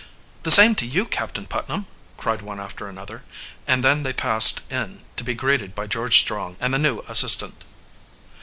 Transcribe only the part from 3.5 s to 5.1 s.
and then they passed in